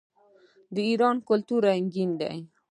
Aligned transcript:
د 0.75 0.77
ایران 0.89 1.17
کلتور 1.29 1.61
رنګین 1.67 2.11
دی. 2.21 2.37